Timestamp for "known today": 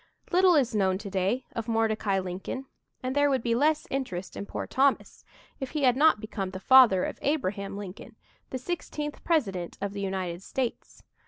0.73-1.45